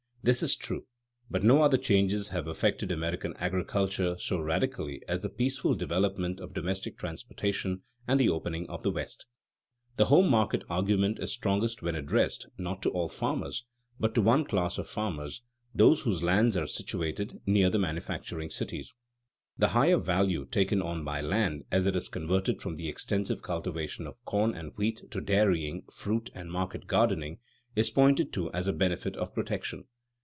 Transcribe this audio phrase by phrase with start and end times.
[0.23, 0.85] This is true,
[1.31, 6.53] but no other changes have affected American agriculture so radically as the peaceful development of
[6.53, 9.25] domestic transportation and the opening of the West.
[9.25, 11.95] [Sidenote: As to the value of farm lands] The home market argument is strongest when
[11.95, 13.65] addressed, not to all farmers,
[13.99, 15.41] but to one class of farmers,
[15.73, 18.93] those whose lands are situated nearer the manufacturing cities.
[19.57, 24.05] The higher value taken on by land as it is converted from the extensive cultivation
[24.05, 27.39] of corn and wheat to dairying, fruit, and market gardening,
[27.75, 29.85] is pointed to as a benefit of protection.